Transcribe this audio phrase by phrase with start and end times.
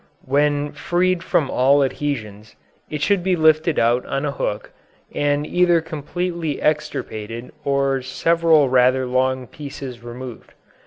[0.25, 2.55] When freed from all adhesions,
[2.89, 4.71] it should be lifted out on a hook,
[5.13, 10.55] and either completely extirpated or several rather long pieces removed.